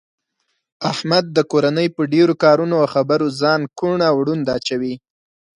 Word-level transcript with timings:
احمد 0.91 1.25
د 1.35 1.39
کورنۍ 1.51 1.87
په 1.95 2.01
ډېرو 2.13 2.33
کارونو 2.43 2.75
او 2.81 2.87
خبرو 2.95 3.27
ځان 3.41 3.61
کوڼ 3.79 3.99
او 4.09 4.15
ړوند 4.25 4.45
اچوي. 4.57 4.93